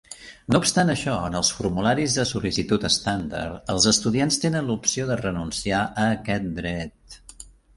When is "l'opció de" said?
4.73-5.19